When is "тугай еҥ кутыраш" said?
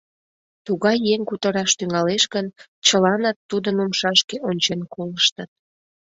0.65-1.71